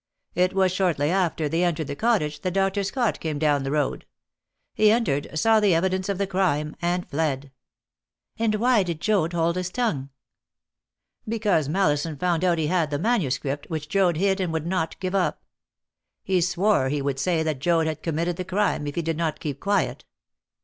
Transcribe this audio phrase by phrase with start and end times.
[0.33, 2.83] It was shortly after they entered the cottage that Dr.
[2.83, 4.07] Scott came down the road.
[4.73, 7.51] He entered, saw the evidence of the crime, and fled."
[8.39, 10.09] "And why did Joad hold his tongue?"
[11.29, 15.13] "Because Mallison found out he had the manuscript, which Joad hid and would not give
[15.13, 15.43] up.
[16.23, 19.39] He swore he would say that Joad had committed the crime if he did not
[19.39, 20.03] keep quiet.